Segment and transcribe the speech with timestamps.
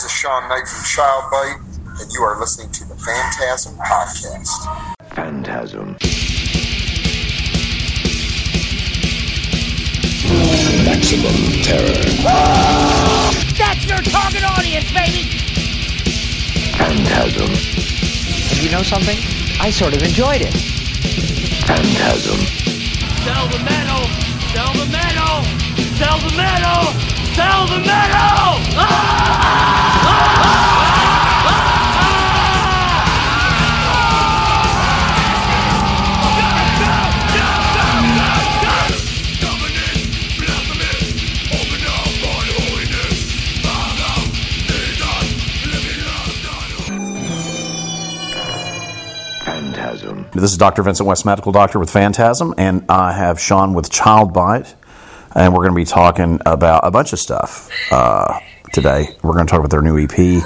[0.00, 1.60] This is Sean Knight from Child Bite,
[2.00, 4.48] and you are listening to the Phantasm Podcast.
[5.10, 5.92] Phantasm.
[10.86, 12.00] Maximum terror.
[13.58, 15.28] That's your target audience, baby!
[16.78, 17.50] Phantasm.
[18.52, 19.18] And you know something?
[19.60, 20.54] I sort of enjoyed it.
[21.66, 22.40] Phantasm.
[23.20, 24.08] Sell the metal!
[24.54, 25.44] Sell the metal!
[25.98, 27.09] Sell the metal!
[27.34, 28.20] Sell the metal!
[50.32, 50.82] This is Dr.
[50.82, 54.74] Vincent West, medical doctor with Phantasm, and I have Sean with Child Bite,
[55.34, 58.38] and we're going to be talking about a bunch of stuff uh,
[58.72, 59.08] today.
[59.22, 60.42] We're going to talk about their new EP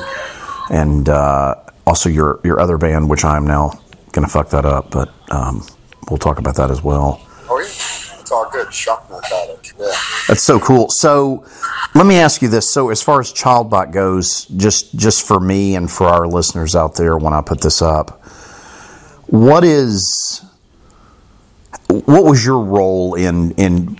[0.70, 3.72] and uh, also your your other band, which I'm now
[4.12, 5.66] going to fuck that up, but um,
[6.08, 7.20] we'll talk about that as well.
[7.48, 8.20] Oh, yeah.
[8.20, 8.72] It's all good.
[8.72, 9.72] Shock narcotic.
[9.78, 9.92] Yeah.
[10.28, 10.88] That's so cool.
[10.88, 11.44] So,
[11.94, 15.76] let me ask you this: so, as far as Childbite goes, just just for me
[15.76, 18.24] and for our listeners out there, when I put this up,
[19.26, 20.42] what is
[21.88, 23.98] what was your role in in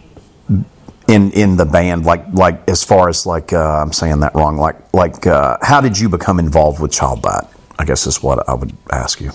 [1.08, 2.04] in in the band?
[2.04, 4.56] Like like as far as like uh, I'm saying that wrong.
[4.56, 7.46] Like like uh, how did you become involved with Child Bite?
[7.78, 9.32] I guess is what I would ask you.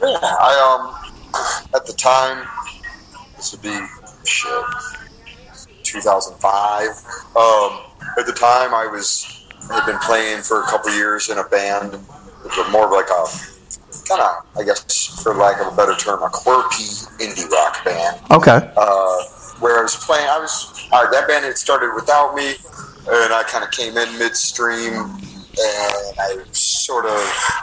[0.00, 0.94] Yeah, I um
[1.74, 2.46] at the time
[3.36, 3.78] this would be
[4.24, 4.50] shit
[5.82, 6.88] 2005.
[7.36, 7.80] Um,
[8.18, 11.92] at the time I was had been playing for a couple years in a band,
[12.72, 13.26] more of like a
[14.08, 16.84] kind of I guess for lack of a better term, a quirky
[17.20, 18.20] indie rock band.
[18.30, 18.72] Okay.
[18.76, 19.22] uh,
[19.60, 20.26] where I was playing.
[20.28, 24.18] I was uh, that band had started without me, and I kind of came in
[24.18, 27.20] midstream, and I sort of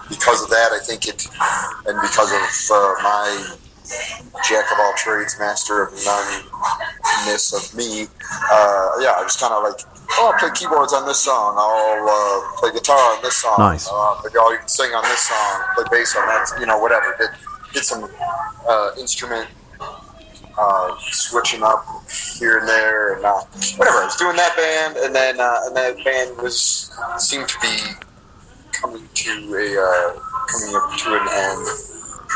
[0.10, 1.28] because of that, I think it,
[1.88, 3.56] and because of uh, my
[4.48, 8.08] jack of all trades, master of none-ness of me.
[8.52, 9.82] Uh, yeah, I was kind of like.
[10.18, 11.56] Oh, I'll play keyboards on this song.
[11.58, 13.56] I'll uh, play guitar on this song.
[13.58, 13.90] Nice.
[13.92, 15.64] Uh, maybe I'll even sing on this song.
[15.74, 16.48] Play bass on that.
[16.60, 17.16] You know, whatever.
[17.18, 17.30] Did,
[17.74, 18.08] did some
[18.70, 19.50] uh, instrument
[20.58, 21.86] uh, switching up
[22.38, 23.42] here and there, and uh,
[23.78, 23.98] whatever.
[23.98, 27.78] I was doing that band, and then uh, and that band was seemed to be
[28.72, 31.66] coming to a uh, coming up to an end,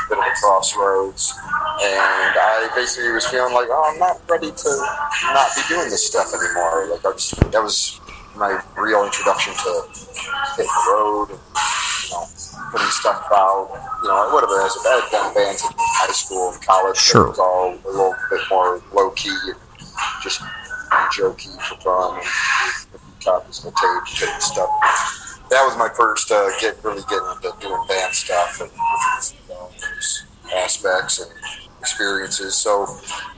[0.09, 1.34] bit of a crossroads,
[1.81, 4.69] and I basically was feeling like, oh, I'm not ready to
[5.34, 6.90] not be doing this stuff anymore.
[6.91, 8.00] Like I was, that was
[8.35, 9.84] my real introduction to
[10.56, 11.40] hitting the road and
[12.03, 12.25] you know
[12.72, 13.70] putting stuff out.
[14.04, 14.62] You know, whatever.
[14.62, 17.26] As a bad done bands in high school and college, Sure.
[17.28, 19.56] it was all a little bit more low key and
[20.24, 20.42] just
[21.14, 22.20] jokey for fun.
[22.20, 24.70] And copies of the tape, tape stuff.
[25.50, 29.70] That was my first uh, get really getting into doing band stuff and you know,
[29.82, 31.32] those aspects and
[31.80, 32.56] experiences.
[32.56, 32.86] So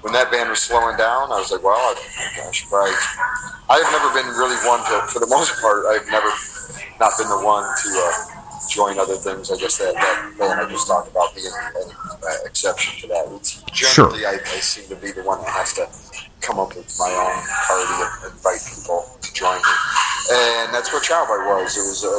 [0.02, 1.96] when that band was slowing down, I was like, well, I,
[2.48, 2.92] I should probably.
[3.70, 6.30] I've never been really one to, for the most part, I've never
[7.00, 8.12] not been the one to uh,
[8.72, 9.52] join other things.
[9.52, 13.28] I guess that, that band I just talked about being an uh, exception to that.
[13.36, 14.08] It's Sure.
[14.10, 15.88] generally, I, I seem to be the one that has to
[16.40, 17.36] come up with my own
[17.68, 19.74] party and invite people to join me.
[20.32, 21.76] And that's what Child was.
[21.76, 22.16] It was a,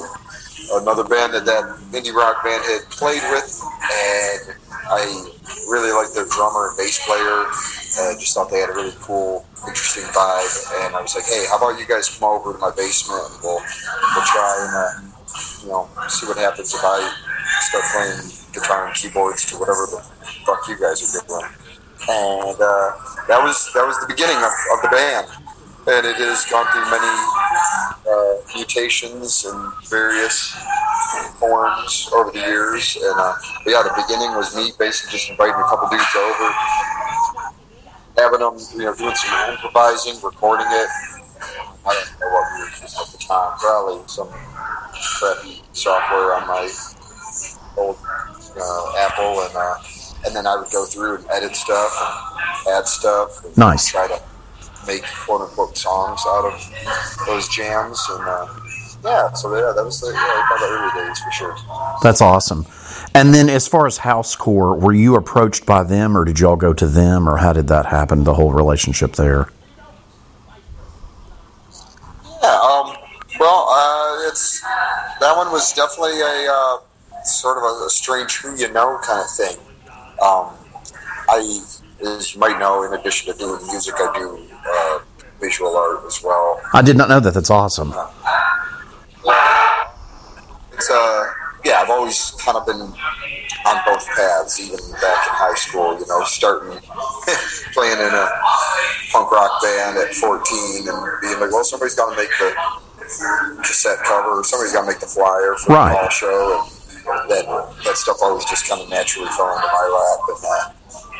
[0.82, 1.64] another band that that
[1.96, 4.56] indie rock band had played with, and
[4.92, 5.00] I
[5.72, 7.48] really liked their drummer and bass player.
[7.92, 10.84] And just thought they had a really cool, interesting vibe.
[10.84, 13.36] And I was like, hey, how about you guys come over to my basement and
[13.44, 15.11] we'll we'll try and uh,
[15.62, 16.98] you know see what happens if I
[17.60, 20.02] start playing guitar and keyboards to whatever the
[20.44, 21.50] fuck you guys are doing.
[22.08, 22.90] And uh,
[23.28, 25.26] that was that was the beginning of, of the band.
[25.82, 27.10] And it has gone through many
[28.06, 29.58] uh, mutations and
[29.90, 30.54] various
[31.38, 32.96] forms over the years.
[33.02, 33.34] And uh,
[33.66, 36.48] yeah, the beginning was me basically just inviting a couple dudes over,
[38.14, 40.90] having them, you know, doing some improvising, recording it.
[41.82, 43.58] I don't know what we were using at the time.
[43.58, 44.30] Probably some
[45.02, 46.70] crappy software on my
[47.76, 49.74] old uh, Apple, and uh,
[50.26, 51.92] and then I would go through and edit stuff
[52.66, 53.44] and add stuff.
[53.44, 53.90] And Nice.
[53.90, 54.20] Try to
[54.86, 58.46] make quote unquote songs out of those jams, and uh,
[59.04, 59.32] yeah.
[59.32, 61.56] So yeah, that was the yeah, the early days for sure.
[62.02, 62.66] That's awesome.
[63.14, 66.72] And then, as far as Housecore, were you approached by them, or did y'all go
[66.72, 68.24] to them, or how did that happen?
[68.24, 69.48] The whole relationship there.
[72.42, 72.48] Yeah.
[72.48, 72.96] Um.
[73.40, 74.01] Well, uh,
[74.32, 76.78] it's that one was definitely a uh,
[77.24, 79.56] sort of a, a strange who you know kind of thing.
[80.20, 80.50] Um,
[81.28, 81.60] I,
[82.04, 84.98] as you might know, in addition to doing music, I do uh,
[85.40, 86.60] visual art as well.
[86.72, 87.34] I did not know that.
[87.34, 87.94] That's awesome.
[91.64, 95.94] Yeah, I've always kind of been on both paths, even back in high school.
[95.94, 96.74] You know, starting
[97.72, 98.26] playing in a
[99.12, 102.50] punk rock band at 14 and being like, well, somebody's got to make the
[103.62, 105.92] cassette cover, somebody's got to make the flyer for Right.
[105.92, 106.64] the fall show,
[107.06, 107.44] and that
[107.84, 110.72] that stuff always just kind of naturally fell into my lap, and uh,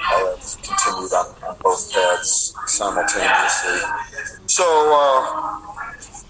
[0.03, 3.79] I have continued on, on both paths simultaneously.
[4.47, 4.65] So.
[4.65, 5.59] Uh,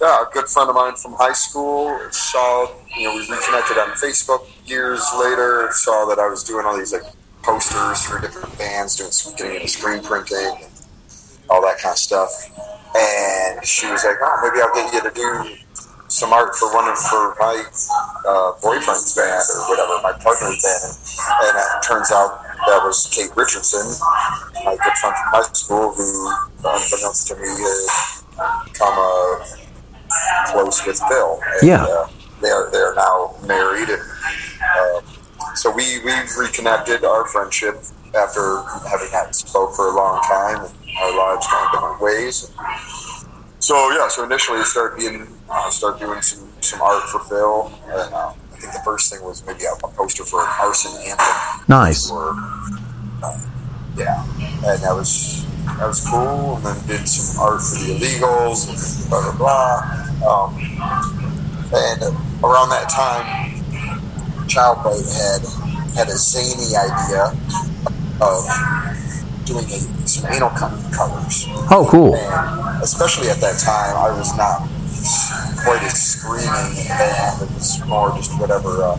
[0.00, 2.66] yeah, a good friend of mine from high school saw,
[2.98, 6.92] you know, we reconnected on Facebook years later, saw that I was doing all these
[6.92, 7.04] like
[7.42, 10.72] posters for different bands, doing getting into screen printing and
[11.48, 12.30] all that kind of stuff.
[12.94, 15.56] And she was like, oh, maybe I'll get you to do
[16.08, 17.64] some art for one of for my
[18.28, 20.92] uh, boyfriend's band or whatever, my partner's band.
[21.48, 23.86] And, it turns out that was Kate Richardson,
[24.64, 26.28] my good friend from high school, who,
[26.58, 29.44] unbeknownst to me, had become a
[30.46, 31.40] close with Phil.
[31.60, 31.84] And, Yeah.
[31.84, 32.08] Uh,
[32.42, 35.00] they are they are now married, and uh,
[35.54, 37.76] so we we reconnected our friendship
[38.18, 42.50] after having not spoke for a long time, and our lives gone different ways.
[43.58, 47.72] So yeah, so initially I started being uh, started doing some some art for Phil,
[47.86, 50.92] and uh, I think the first thing was maybe a, a poster for an Arson
[51.08, 52.10] Anthem Nice.
[52.10, 52.34] or
[53.22, 53.38] uh,
[53.96, 55.46] yeah, and that was
[55.78, 56.56] that was cool.
[56.56, 59.98] And then did some art for the illegals and blah blah blah.
[60.26, 60.58] Um,
[61.74, 62.02] and
[62.44, 63.62] around that time,
[64.46, 65.42] Childbite had
[65.94, 67.30] had a zany idea
[68.20, 68.42] of
[69.52, 71.46] doing a, some anal co- covers.
[71.70, 72.16] Oh, cool.
[72.16, 74.68] And especially at that time, I was not
[75.64, 77.42] quite as screaming band.
[77.42, 78.96] It was more just whatever, uh,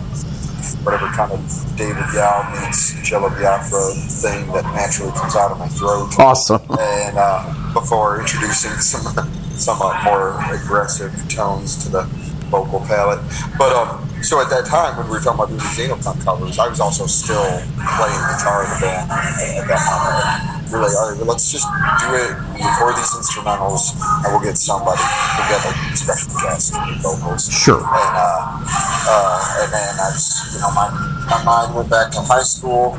[0.84, 1.42] whatever kind of
[1.76, 6.14] David Yow meets Jello Biafra thing that naturally comes out of my throat.
[6.20, 6.62] Awesome.
[6.80, 9.04] And uh, before introducing some
[9.56, 12.04] somewhat more aggressive tones to the
[12.50, 13.20] vocal palette,
[13.58, 16.58] but um, so at that time when we were talking about doing these anal covers,
[16.58, 20.64] I was also still playing guitar in the band at that moment.
[20.72, 21.68] We were like, all right, well, let's just
[22.02, 23.94] do it, record these instrumentals,
[24.24, 25.04] and we'll get somebody,
[25.38, 26.74] we'll get a special guest
[27.04, 27.52] vocals.
[27.52, 27.84] Sure.
[27.84, 30.88] And, uh, uh, and then I was, you know, my,
[31.30, 32.98] my mind went back to high school,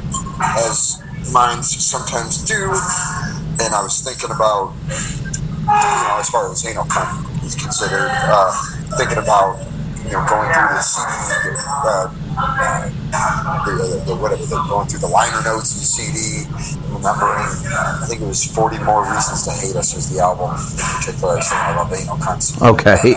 [0.61, 2.69] as minds sometimes do,
[3.65, 8.53] and I was thinking about, you know, as far as cunt is considered, uh,
[8.97, 9.59] thinking about,
[10.05, 11.09] you know, going through the CD,
[11.85, 12.13] uh,
[13.65, 16.45] the, the, the whatever, the, going through the liner notes of the CD,
[16.93, 20.85] remembering, I think it was 40 More Reasons to Hate Us was the album in
[21.01, 21.39] particular.
[21.39, 22.61] I thinking about anal cunts.
[22.61, 23.17] Okay.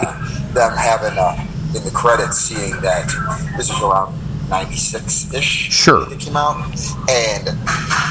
[0.53, 1.35] Them having, uh,
[1.75, 3.11] in the credits, seeing that
[3.57, 4.15] this was around
[4.49, 5.71] 96 ish.
[5.71, 6.11] Sure.
[6.11, 6.55] It came out.
[7.09, 7.47] And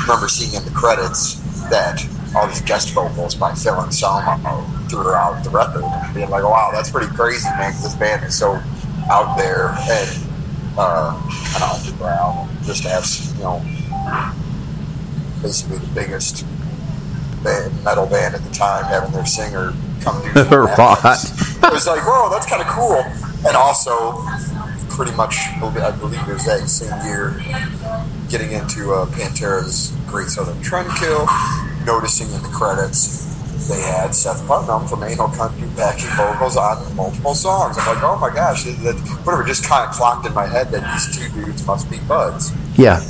[0.02, 1.40] remember seeing in the credits
[1.70, 2.04] that
[2.36, 5.84] all these guest vocals by Phil Anselmo throughout the record.
[6.14, 8.60] Being like, wow, that's pretty crazy, man, 'cause this band is so
[9.10, 10.18] out there and
[10.78, 11.18] uh,
[11.52, 12.50] kind of underground.
[12.64, 13.06] Just to have,
[13.36, 13.62] you know,
[15.42, 16.44] basically the biggest
[17.42, 19.72] band, metal band at the time having their singer
[20.02, 21.24] come do Right.
[21.62, 23.02] It was like, whoa, that's kind of cool.
[23.46, 24.22] And also,
[24.90, 27.40] pretty much, I believe it was that same year,
[28.28, 31.26] getting into uh, Pantera's Great Southern Trendkill,
[31.86, 33.26] noticing in the credits
[33.68, 37.76] they had Seth Putnam from Anal Cunt do backing vocals on multiple songs.
[37.78, 38.94] I'm like, oh my gosh, that,
[39.24, 42.52] whatever, just kind of clocked in my head that these two dudes must be buds.
[42.76, 43.02] Yeah.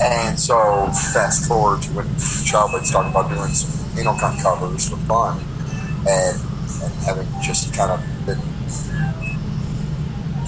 [0.00, 2.06] And so, fast forward to when
[2.44, 5.38] Childbite's talking about doing some anal cunt covers for fun,
[6.08, 6.38] and
[6.82, 8.38] and having just kind of been,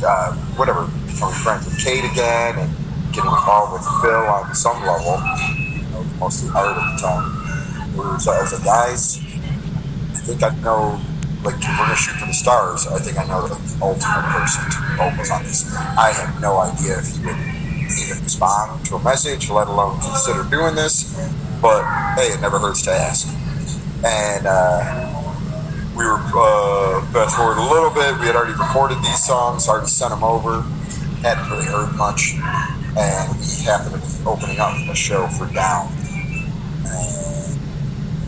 [0.04, 2.70] uh, whatever, becoming friends with Kate again, and
[3.12, 5.18] getting involved with Phil on some level,
[6.18, 7.24] mostly art at the time.
[7.96, 11.00] We so I was like, guys, I think I know,
[11.44, 12.86] like, we're gonna shoot for the stars.
[12.86, 15.74] I think I know the ultimate person to vocals on this.
[15.76, 20.44] I have no idea if he would even respond to a message, let alone consider
[20.44, 21.14] doing this.
[21.60, 21.84] But
[22.16, 23.28] hey, it never hurts to ask.
[24.04, 25.14] And uh,
[25.96, 28.18] we were uh, fast forward a little bit.
[28.20, 30.62] We had already recorded these songs, already sent them over.
[31.22, 32.34] Hadn't really heard much,
[32.98, 35.88] and we happened to be opening up a show for Down.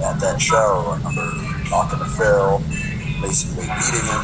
[0.02, 2.62] At that show, I remember talking to Phil,
[3.20, 4.22] basically meeting him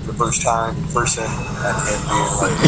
[0.00, 2.58] for the first time in person, and him being like,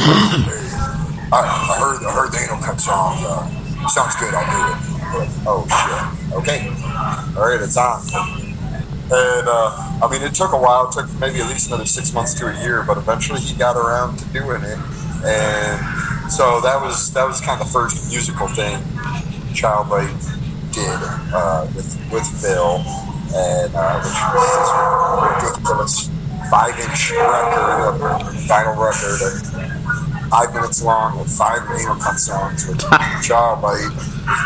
[1.30, 3.20] "I, I heard, I heard the Anal Cunt song.
[3.20, 4.32] Uh, sounds good.
[4.34, 6.32] I'll do it." Like, oh shit.
[6.34, 6.68] Okay.
[7.36, 8.00] All right, it's on.
[9.12, 10.88] And uh, I mean, it took a while.
[10.88, 13.76] It took maybe at least another six months to a year, but eventually he got
[13.76, 14.78] around to doing it.
[15.24, 18.80] And so that was that was kind of the first musical thing
[19.54, 20.33] Childbite
[20.74, 20.98] did
[21.32, 22.82] uh, with with Phil,
[23.34, 24.70] and uh, which was this
[25.54, 26.10] ridiculous
[26.50, 29.80] five-inch record, a vinyl record.
[30.30, 32.80] Five minutes long with five anal cunt songs with
[33.22, 33.92] Child Bite,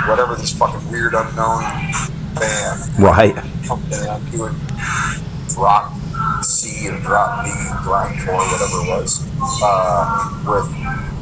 [0.07, 1.63] whatever this fucking weird unknown
[2.35, 3.35] band Right.
[3.91, 4.55] down doing
[5.49, 5.93] drop
[6.43, 7.51] C and drop B,
[7.89, 9.25] grindcore, whatever it was,
[9.63, 10.69] uh, with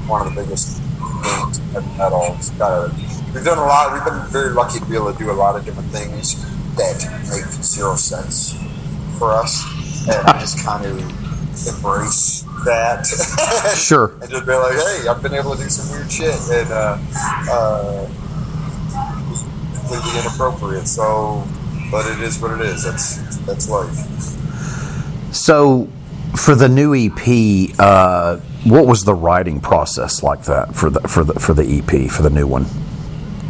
[0.09, 0.81] one of the biggest
[1.23, 2.35] names in metal.
[2.39, 2.95] It's got a,
[3.37, 3.93] we've done a lot.
[3.93, 6.43] We've been very lucky to be able to do a lot of different things
[6.77, 8.57] that make zero sense
[9.19, 9.63] for us,
[10.09, 10.99] and I just kind of
[11.69, 13.07] embrace that.
[13.77, 14.17] Sure.
[14.21, 16.99] and just be like, hey, I've been able to do some weird shit, and uh,
[17.51, 18.07] uh,
[19.75, 20.89] completely inappropriate.
[20.89, 21.47] So,
[21.91, 22.85] but it is what it is.
[22.85, 23.95] That's that's life.
[25.35, 25.89] So,
[26.37, 31.23] for the new EP, uh, what was the writing process like that for the for
[31.23, 32.67] the for the EP for the new one?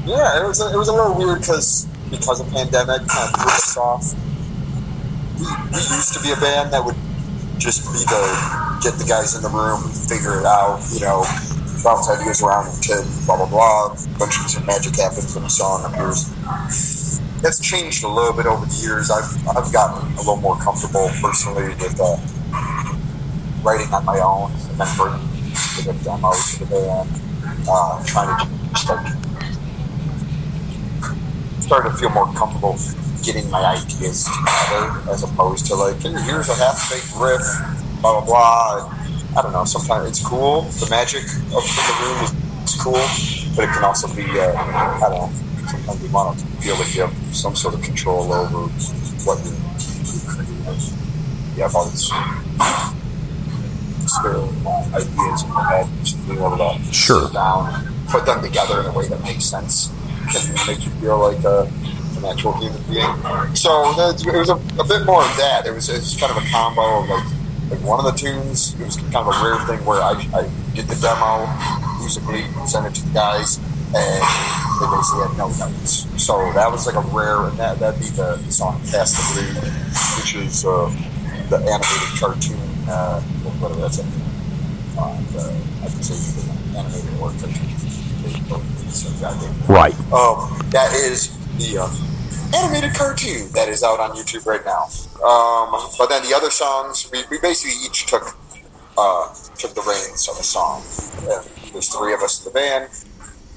[0.06, 3.34] Yeah, it was a, it was a little weird because because of pandemic kind of
[3.34, 4.14] threw us off.
[5.34, 6.94] We, we used to be a band that would
[7.58, 8.22] just be the
[8.86, 11.26] get the guys in the room, and figure it out, you know,
[11.82, 13.98] bounce ideas around and kid, blah blah blah.
[14.14, 16.30] Eventually, some magic happens when a song appears.
[17.42, 19.10] That's changed a little bit over the years.
[19.10, 19.26] I've
[19.58, 22.14] I've gotten a little more comfortable personally with uh,
[23.66, 25.50] writing on my own and then bringing
[25.82, 27.10] the demos to the band,
[27.66, 28.46] uh, trying to
[28.78, 29.02] start
[31.66, 32.78] started to feel more comfortable
[33.24, 37.42] getting my ideas together as opposed to like, hey, here's a half baked riff,
[38.00, 38.92] blah blah blah.
[39.36, 39.64] I don't know.
[39.64, 40.62] Sometimes it's cool.
[40.62, 42.24] The magic of the room
[42.64, 42.92] is, cool,
[43.56, 45.30] but it can also be, uh, I don't know.
[45.68, 48.68] Sometimes you want to feel like you have some sort of control over
[49.26, 49.52] what you
[51.56, 52.10] you have all these
[54.94, 57.24] ideas in your head, just being able to Sure.
[57.26, 59.90] sit down, put them together in a way that makes sense,
[60.26, 61.70] can make you feel like a,
[62.18, 63.54] an actual human being.
[63.54, 65.64] So it was a, a bit more of that.
[65.66, 67.26] It was, it was kind of a combo of like,
[67.70, 68.74] like one of the tunes.
[68.80, 71.46] It was kind of a rare thing where I, I did the demo
[71.98, 74.22] musically, sent it to the guys, and
[74.80, 76.06] they basically had no notes.
[76.22, 79.60] So that was like a rare, and that that'd be the, song "Pass the Glue,"
[80.20, 80.86] which is uh,
[81.50, 82.60] the animated cartoon.
[82.88, 83.20] Uh,
[83.58, 84.06] whatever that's it.
[84.96, 85.52] Uh, the,
[85.82, 86.14] I can say
[86.76, 87.85] animated or cartoon.
[88.90, 89.16] So.
[89.68, 89.94] Right.
[90.12, 94.84] Um, that is the uh, animated cartoon that is out on YouTube right now.
[95.24, 98.36] Um, but then the other songs, we, we basically each took
[98.98, 100.82] uh, took the reins of a song.
[101.28, 102.90] And there's three of us in the band.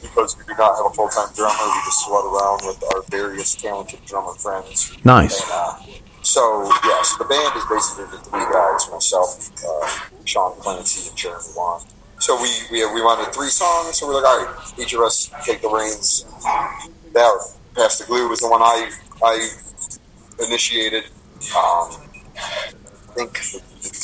[0.02, 3.02] Because we do not have a full time drummer, we just sweat around with our
[3.10, 4.98] various talented drummer friends.
[5.04, 5.42] Nice.
[5.42, 5.76] And, uh,
[6.22, 11.44] so yes, the band is basically the three guys: myself, uh, Sean Clancy, and Jeremy
[11.56, 11.82] Waun.
[12.20, 15.32] So we, we we wanted three songs, so we're like, all right, each of us
[15.46, 16.26] take the reins.
[17.14, 18.92] That "Pass the Glue" was the one I
[19.24, 19.50] I
[20.46, 21.06] initiated.
[21.56, 21.96] Um,
[22.38, 23.40] I think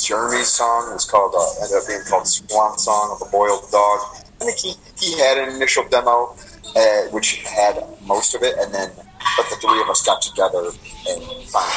[0.02, 4.00] Jeremy's song was called uh, ended up being called "Swan Song of a Boiled Dog."
[4.40, 6.36] I think he, he had an initial demo,
[6.74, 8.90] uh, which had most of it, and then
[9.36, 10.70] but the three of us got together
[11.08, 11.70] and fine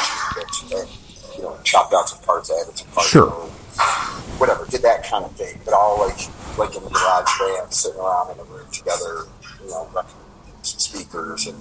[0.58, 0.90] tuned it, and
[1.36, 3.50] you know chopped out some parts, added some parts, Sure.
[4.40, 5.60] Whatever, did that kind of thing.
[5.66, 6.18] But all like
[6.58, 9.28] like in the garage band, sitting around in a room together,
[9.62, 9.88] you know,
[10.62, 11.58] some speakers and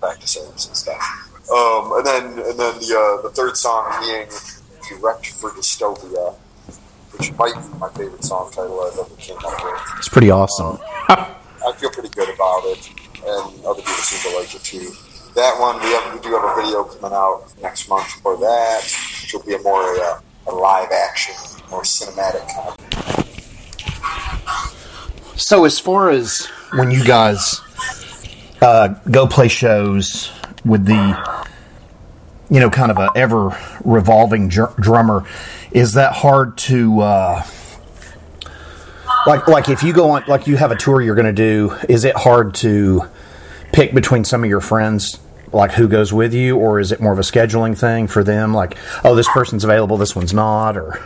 [0.00, 1.02] practicing and stuff.
[1.50, 4.28] Um, and then and then the uh, the third song being
[4.98, 6.34] "Erect for Dystopia,"
[7.18, 9.98] which might be my favorite song title I've ever came up with.
[9.98, 10.78] It's pretty awesome.
[11.08, 12.90] I feel pretty good about it,
[13.26, 14.90] and other people seem to like it too.
[15.34, 18.82] That one, we have we do have a video coming out next month for that,
[19.22, 21.34] which will be a more uh, a live action,
[21.70, 22.84] more cinematic kind of.
[25.36, 27.60] So, as far as when you guys
[28.60, 30.30] uh, go play shows
[30.64, 31.46] with the,
[32.50, 35.24] you know, kind of a ever revolving dr- drummer,
[35.72, 37.42] is that hard to, uh,
[39.26, 41.76] like, like if you go on, like you have a tour you're going to do,
[41.88, 43.02] is it hard to
[43.72, 45.18] pick between some of your friends?
[45.54, 48.52] Like who goes with you, or is it more of a scheduling thing for them?
[48.52, 50.98] Like, oh, this person's available, this one's not, or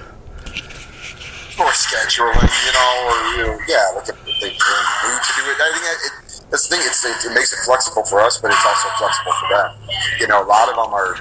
[1.59, 5.61] More scheduling, you know, or you know, yeah, like if they move to do it.
[5.61, 6.13] I think it, it,
[6.51, 6.81] that's the thing.
[6.89, 9.69] It's, it, it makes it flexible for us, but it's also flexible for them.
[10.19, 11.13] You know, a lot of them are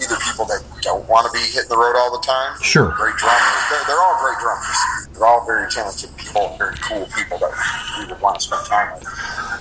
[0.00, 2.56] either people that don't want to be hitting the road all the time.
[2.62, 2.88] Sure.
[2.96, 3.62] Great drummers.
[3.68, 4.78] They're, they're all great drummers.
[5.12, 7.52] They're all very talented people, very cool people that
[8.00, 9.04] we would want to spend time with.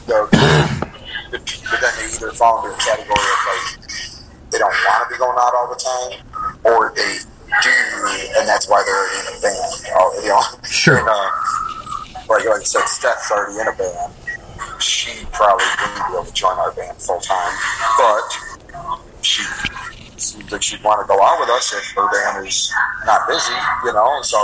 [0.08, 0.85] The-
[1.98, 3.90] they either fall into a category of like
[4.52, 6.26] they don't want to be going out all the time,
[6.64, 7.18] or they
[7.64, 7.76] do,
[8.38, 10.24] and that's why they're in a band.
[10.24, 11.00] You know, Sure.
[11.00, 11.32] And, uh,
[12.30, 14.14] like, like I said, Steph's already in a band.
[14.80, 17.54] She probably wouldn't be able to join our band full time,
[17.98, 18.28] but
[19.22, 19.44] she
[20.18, 22.74] seems like she'd want to go out with us if her band is
[23.06, 23.54] not busy,
[23.86, 24.22] you know.
[24.22, 24.38] So,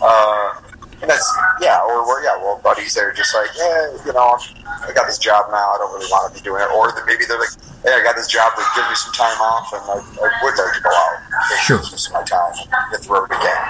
[0.00, 0.60] uh,
[1.02, 1.26] and that's
[1.60, 4.38] yeah, or we're yeah, well, buddies, they're just like, yeah, you know,
[4.86, 7.24] I got this job now, I don't really want to be doing it, or maybe
[7.26, 9.98] they're like, hey, I got this job, they give me some time off, and I,
[9.98, 11.18] I would like to go out,
[11.66, 11.78] Sure.
[11.82, 13.62] use my time and the road again.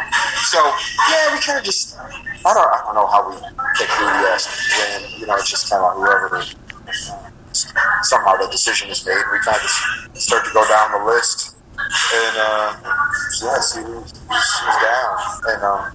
[0.52, 0.60] So
[1.08, 3.36] yeah, we kind of just, I don't, I don't know how we
[3.80, 4.46] pick who we ask
[4.76, 5.20] win.
[5.20, 6.36] You know, it's just kind of whoever.
[6.44, 7.28] uh,
[8.02, 9.20] Somehow the decision is made.
[9.30, 12.76] We kind of just start to go down the list, and uh,
[13.44, 15.16] yeah, see who's, who's down,
[15.48, 15.92] and um,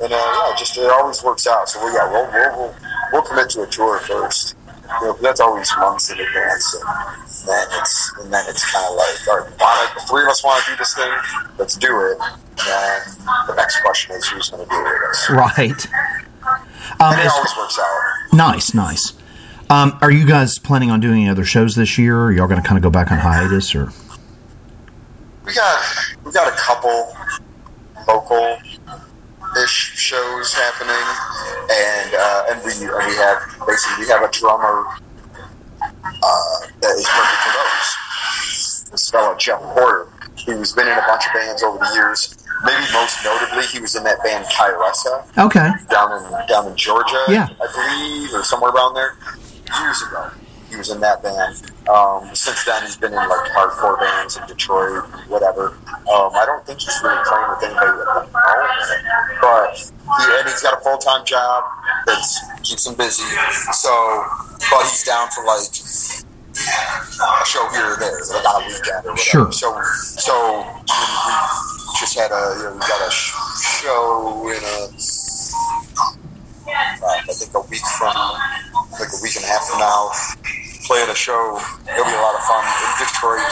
[0.00, 1.68] and uh, yeah, just it always works out.
[1.68, 2.74] So we yeah, we'll we'll, we'll,
[3.12, 4.54] we'll commit to a tour first.
[5.00, 8.94] You know, that's always months in advance, and then it's and then it's kind of
[8.96, 11.12] like, all right, wanna, the three of us want to do this thing,
[11.58, 12.18] let's do it.
[12.20, 14.84] And then the next question is who's going to do it.
[14.84, 15.86] With us, right.
[17.00, 18.32] Um, And it always works out.
[18.32, 19.12] nice, nice.
[19.68, 22.18] Um, are you guys planning on doing any other shows this year?
[22.26, 23.90] Or y'all going to kind of go back on hiatus, or
[25.44, 25.84] We got
[26.24, 27.16] we got a couple
[28.06, 28.56] local
[29.62, 31.06] ish shows happening,
[31.70, 34.84] and uh, and we and we have basically we have a drummer
[35.82, 38.90] uh, that is perfect for those.
[38.90, 40.06] This fellow Jeff Porter,
[40.46, 42.36] who's been in a bunch of bands over the years.
[42.64, 45.68] Maybe most notably, he was in that band Kylesa okay?
[45.90, 47.48] down in down in Georgia, Yeah.
[47.60, 49.14] I believe, or somewhere around there.
[49.82, 50.30] Years ago,
[50.68, 51.54] he was in that band.
[51.88, 55.78] Um, since then, he's been in like hardcore bands in Detroit, whatever.
[56.10, 60.48] Um, I don't think he's really playing with anybody at the moment, but he and
[60.48, 61.64] he's got a full time job
[62.06, 62.22] that
[62.62, 63.24] keeps him busy.
[63.72, 63.90] So,
[64.70, 69.14] but he's down for like a show here or there, like on a weekend or
[69.14, 69.52] whatever.
[69.52, 69.52] Sure.
[69.52, 69.80] So,
[70.18, 74.88] so we, we just had a you know, we got a sh- show in a
[76.68, 77.82] uh, I think a week
[81.26, 81.58] show.
[81.90, 83.50] It'll be a lot of fun in Detroit.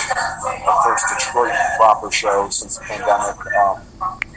[0.62, 3.82] Our first Detroit proper show since the pandemic, um,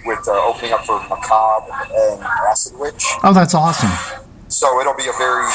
[0.10, 2.18] with uh, opening up for Macabre and
[2.50, 3.06] Acid Witch.
[3.22, 3.94] Oh, that's awesome.
[4.50, 5.46] So it'll be a very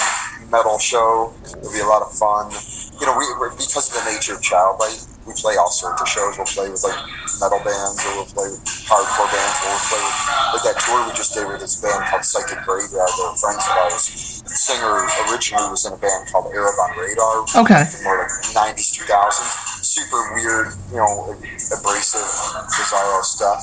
[0.47, 1.35] metal show.
[1.43, 2.55] It'll be a lot of fun.
[3.01, 6.07] You know, we we're, because of the nature of Childbite, we play all sorts of
[6.07, 6.39] shows.
[6.39, 7.03] We'll play with like
[7.43, 10.19] metal bands, or we'll play with hardcore bands, or we'll play with
[10.55, 13.11] like that tour we just did with this band called Psychic Graveyard.
[13.11, 14.32] They're friends of ours.
[14.63, 17.43] Singer originally was in a band called Arab on Radar.
[17.67, 17.83] Okay.
[18.07, 19.51] More like nineties, two thousands.
[19.83, 22.23] Super weird, you know, abrasive,
[22.71, 23.59] bizarro stuff,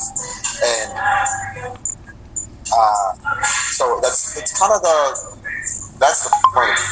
[0.60, 0.92] and
[2.68, 3.10] uh,
[3.72, 5.00] so that's it's kind of the
[6.04, 6.84] that's the point of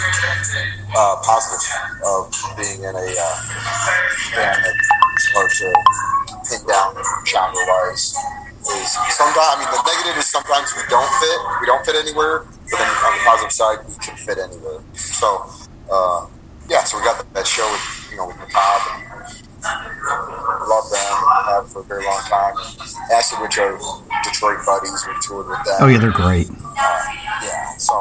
[0.96, 1.67] uh, positive
[2.08, 3.36] of being in a uh,
[4.39, 5.67] band that's hard to
[6.48, 6.96] pin down
[7.28, 8.15] genre wise.
[8.67, 12.48] Is sometimes I mean the negative is sometimes we don't fit, we don't fit anywhere,
[12.70, 14.82] but then on the positive side we can fit anywhere.
[14.94, 15.46] So
[15.92, 16.28] uh,
[16.70, 19.08] yeah, so we got that show with you know with the Macabre
[19.68, 21.08] and love them,
[21.48, 22.54] have for a very long time.
[23.12, 23.78] Acid Witch are
[24.24, 26.48] Detroit buddies, we toured with them Oh yeah, they're great.
[27.44, 27.96] yeah, so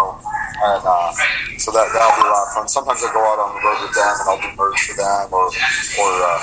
[0.57, 1.13] and uh,
[1.59, 2.69] so that that'll be a lot of fun.
[2.69, 5.29] Sometimes I go out on the road with them and I'll do merch for them,
[5.33, 6.39] or or uh,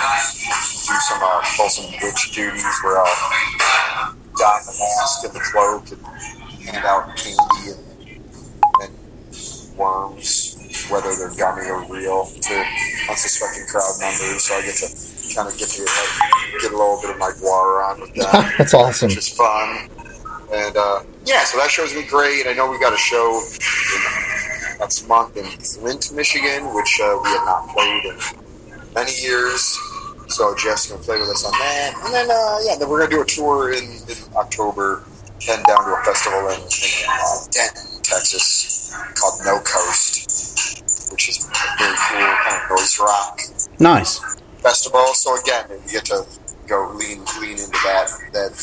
[0.87, 5.91] do some uh, pull some witch duties where I'll don the mask and the cloak
[5.91, 6.01] and
[6.61, 7.82] hand out candy and, and
[9.75, 10.57] worms,
[10.89, 12.65] whether they're gummy or real, to
[13.09, 14.43] unsuspecting crowd members.
[14.43, 14.87] So I get to
[15.35, 18.55] kind of get to like, get a little bit of my GWAR on with that.
[18.57, 19.09] That's awesome.
[19.09, 19.89] which is fun.
[20.53, 22.45] And uh, yeah, so that show's gonna be great.
[22.47, 27.29] I know we got a show in, next month in Flint, Michigan, which uh, we
[27.29, 28.17] have not played in
[28.93, 29.77] many years.
[30.27, 33.11] So Jeff's gonna play with us on that, and then uh, yeah, then we're gonna
[33.11, 35.03] do a tour in, in October,
[35.41, 38.82] heading down to a festival in, in uh, Denton, Texas,
[39.15, 43.41] called No Coast, which is a very cool kind of noise rock
[43.79, 44.19] Nice.
[44.59, 45.13] festival.
[45.13, 46.25] So again, you get to
[46.67, 48.53] go lean lean into that that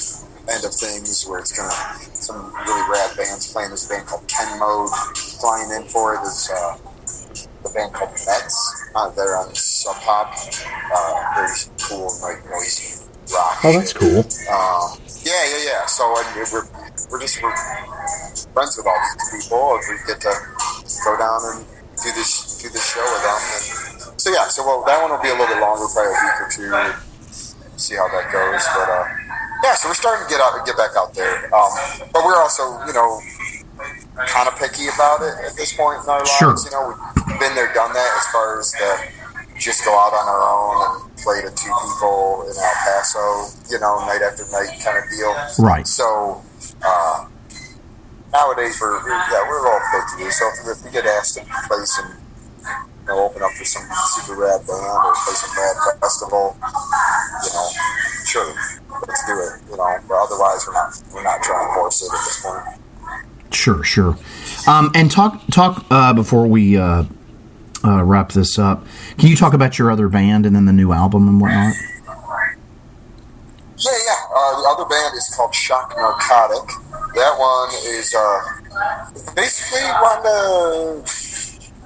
[0.51, 1.71] end of things where it's gonna
[2.15, 3.69] some really rad bands playing.
[3.69, 6.19] There's a band called Ken Mode flying in for it.
[6.23, 6.77] There's uh,
[7.63, 8.53] the band called METZ.
[8.95, 10.35] Uh, they're on Sub Pop.
[10.35, 11.51] Uh, very
[11.83, 13.59] cool, like noisy rock.
[13.65, 14.19] Oh, that's cool.
[14.51, 15.87] Um, yeah, yeah, yeah.
[15.87, 16.67] So and we're
[17.11, 17.55] we're just we're
[18.53, 19.79] friends with all these people.
[19.79, 20.33] If we get to
[21.05, 21.59] go down and
[22.01, 24.49] do this do this show with them, and so yeah.
[24.49, 26.69] So well, that one will be a little bit longer, probably a week or two.
[27.81, 29.05] See how that goes, but uh,
[29.65, 29.75] yeah.
[29.75, 31.73] So we're starting to get out and get back out there, um,
[32.13, 33.21] but we're also you know
[34.29, 36.37] kind of picky about it at this point in our lives.
[36.37, 36.53] Sure.
[36.53, 36.93] You know,
[37.25, 38.11] we've been there, done that.
[38.21, 38.91] As far as the
[39.61, 43.21] just go out on our own and play to two people in El Paso,
[43.69, 45.33] you know, night after night kind of deal.
[45.65, 45.87] Right.
[45.87, 46.43] So
[46.83, 47.27] uh,
[48.33, 50.31] nowadays we're we're- yeah we're a little picky.
[50.31, 52.11] So if, if we get asked to play some,
[52.61, 53.83] you know, open up for some
[54.15, 56.57] super rad band or play some rad festival,
[57.45, 57.69] you know,
[58.27, 58.55] sure,
[59.07, 59.71] let's do it.
[59.71, 62.81] You know, but otherwise we're not we're not trying to force it at this point.
[63.53, 64.17] Sure, sure.
[64.69, 67.05] Um, and talk talk uh, before we uh,
[67.85, 68.87] uh, wrap this up.
[69.19, 71.75] Can you talk about your other band and then the new album and whatnot?
[73.79, 74.13] Yeah, yeah.
[74.37, 76.69] Uh, the other band is called Shock Narcotic.
[77.15, 81.03] That one is uh, basically want to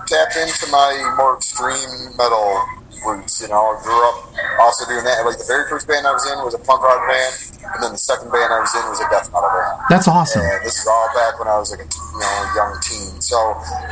[0.07, 2.61] tap into my more extreme metal
[3.07, 3.41] roots.
[3.41, 4.17] You know, I grew up
[4.61, 5.25] also doing that.
[5.25, 7.33] Like the very first band I was in was a punk rock band,
[7.75, 9.81] and then the second band I was in was a death metal band.
[9.89, 10.43] That's awesome.
[10.43, 13.21] And this is all back when I was like a you know young teen.
[13.21, 13.37] So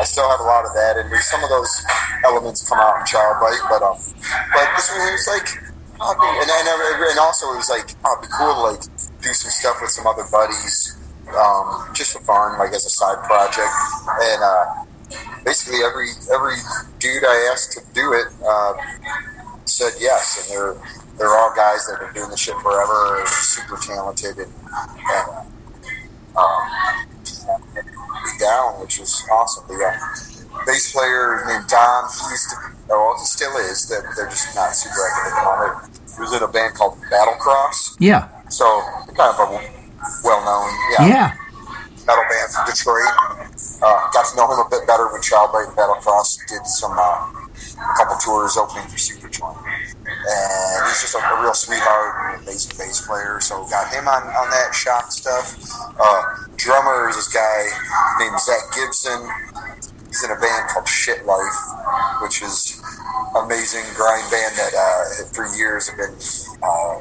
[0.01, 1.73] I still have a lot of that, and some of those
[2.25, 3.97] elements come out in Childbite, but um,
[4.53, 5.49] but this one was like.
[6.05, 8.83] Oh, and, and, and also it was like oh, it'd be cool to like
[9.23, 10.99] do some stuff with some other buddies,
[11.31, 13.71] um, just for fun, like as a side project.
[14.23, 14.65] And uh,
[15.45, 16.57] basically every every
[16.99, 18.75] dude I asked to do it uh,
[19.65, 20.77] said yes, and they're
[21.19, 24.53] they're all guys that have been doing this shit forever, super talented, and,
[25.13, 25.29] and
[26.37, 27.07] um,
[28.41, 29.65] down, which was awesome.
[29.69, 32.57] The uh, bass player named Don, he used to,
[32.91, 33.89] oh, well, he still is.
[33.89, 36.01] They're, they're just not super active at the moment.
[36.17, 38.29] He was in a band called Battlecross, Yeah.
[38.49, 38.65] so
[39.15, 39.82] kind of a
[40.25, 41.29] well-known, yeah, Yeah.
[42.07, 43.13] metal band from Detroit.
[43.83, 47.31] Uh, got to know him a bit better when Childbite and Battlecross did some uh,
[47.83, 49.59] a couple tours opening for Superjoint.
[50.05, 53.39] And he's just a, a real sweetheart and a bass bass player.
[53.41, 55.59] So got him on, on that shock stuff.
[55.99, 56.23] Uh,
[56.57, 57.67] drummer is this guy
[58.19, 59.29] named Zach Gibson.
[60.09, 61.59] He's in a band called Shit Life,
[62.23, 62.81] which is
[63.37, 66.15] amazing grind band that uh, for years have been
[66.63, 66.99] uh,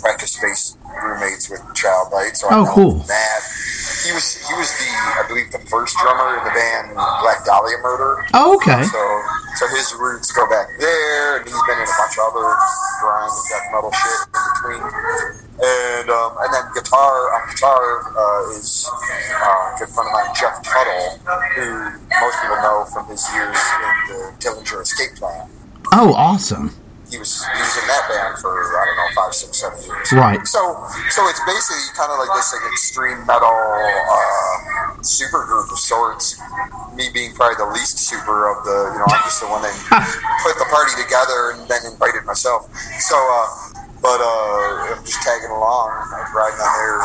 [0.00, 2.36] practice space roommates with Child Childbite.
[2.36, 2.94] So I Oh, know cool.
[3.08, 3.42] Matt.
[4.04, 7.78] He was he was the I believe the first drummer in the band Black Dahlia
[7.82, 8.26] Murder.
[8.34, 8.82] Oh, okay.
[8.84, 9.02] So
[9.56, 12.46] so his roots go back there, and he's been in a bunch of other
[13.00, 14.84] grind and death metal shit in between.
[15.56, 17.82] And um, and then guitar on guitar
[18.14, 21.18] uh, is uh, a good friend of mine, Jeff Tuttle,
[21.56, 21.66] who
[22.20, 23.80] most people know from his years in
[24.12, 25.48] the Dillinger Escape Plan.
[25.92, 26.74] Oh, awesome.
[27.10, 30.10] He was he was in that band for I don't know five, six, seven years.
[30.12, 30.42] Right.
[30.46, 30.58] So,
[31.14, 36.40] so it's basically kind of like this like extreme metal uh, super group of sorts.
[36.94, 39.74] Me being probably the least super of the, you know, I'm just the one that
[40.42, 42.66] put the party together and then invited myself.
[42.98, 45.90] So, uh, but uh, I'm just tagging along,
[46.34, 46.96] riding on their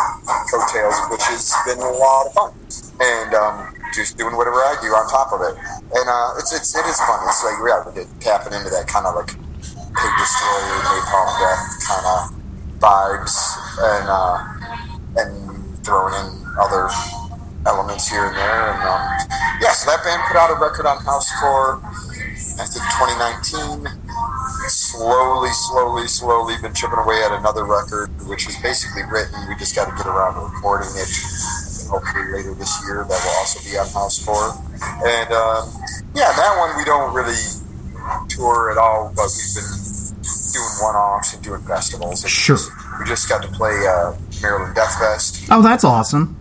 [0.49, 2.51] coattails, which has been a lot of fun,
[2.99, 5.55] and um, just doing whatever I do on top of it.
[5.93, 7.19] And uh, it's it's it is fun.
[7.27, 9.33] It's like yeah, we're tapping into that kind of like
[9.91, 12.19] Pig Destroyer, Napalm Death kind of
[12.79, 13.35] vibes,
[13.79, 14.37] and uh,
[15.19, 15.31] and
[15.83, 16.27] throwing in
[16.59, 16.89] other
[17.65, 18.73] elements here and there.
[18.73, 19.01] And um,
[19.61, 21.83] yeah, so that band put out a record on Housecore,
[22.59, 22.83] I think
[23.83, 23.87] 2019.
[24.67, 29.33] Slowly, slowly, slowly been chipping away at another record, which is basically written.
[29.49, 31.09] We just got to get around to recording it.
[31.89, 34.55] Hopefully later this year, that will also be on Housecore.
[35.03, 35.67] And um,
[36.15, 37.35] yeah, that one we don't really
[38.41, 39.69] tour at all, but we've been
[40.51, 42.23] doing one-offs and doing festivals.
[42.23, 42.57] And Sure.
[42.99, 45.45] We just got to play uh, Maryland Death Fest.
[45.51, 46.35] Oh, that's awesome.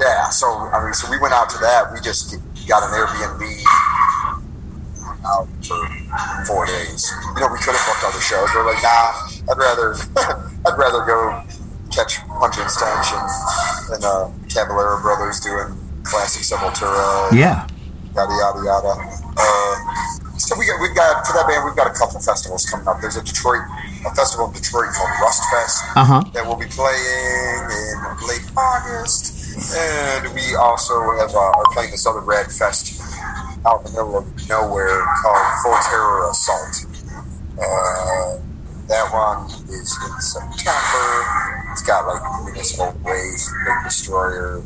[0.00, 1.92] Yeah, so I mean, so we went out to that.
[1.92, 2.34] We just
[2.66, 3.44] got an Airbnb
[5.24, 5.78] out for
[6.46, 7.06] four days.
[7.36, 8.48] You know, we could have booked other shows.
[8.54, 9.12] We're like, nah,
[9.52, 9.94] I'd rather,
[10.66, 11.44] I'd rather go
[11.94, 13.28] catch Pungent Stench and,
[13.94, 17.66] and uh, Cavalera Brothers doing classic Sepultura Yeah.
[18.16, 18.94] yada yada yada.
[19.36, 19.74] Uh,
[20.42, 23.00] so we got we've got for that band we've got a couple festivals coming up.
[23.00, 23.62] There's a Detroit
[24.06, 26.22] a festival in Detroit called Rust Fest Uh huh.
[26.34, 29.30] that will be playing in late August,
[29.74, 33.00] and we also have uh, are playing this other rad fest
[33.64, 36.74] out in the middle of nowhere called Full Terror Assault.
[37.54, 38.38] Uh,
[38.88, 41.06] that one is in September.
[41.70, 44.62] It's got like Municipal Waste, Pig Destroyer,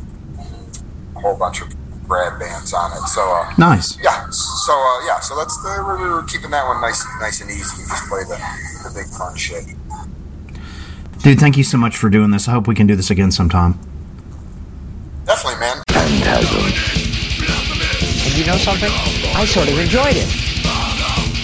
[1.17, 1.69] a whole bunch of
[2.09, 3.07] rad bands on it.
[3.09, 3.99] So uh, Nice.
[4.03, 7.51] yeah, so uh, yeah, so that's the we're, we're keeping that one nice, nice and
[7.51, 7.83] easy.
[7.89, 8.37] Just play the,
[8.85, 9.65] the big fun shit.
[11.23, 12.47] Dude, thank you so much for doing this.
[12.49, 13.79] I hope we can do this again sometime.
[15.25, 15.83] Definitely, man.
[15.89, 16.63] Phantasm.
[18.27, 18.91] And you know something?
[19.35, 21.37] I sort of enjoyed it.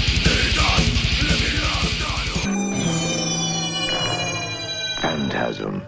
[5.00, 5.80] Phantasm.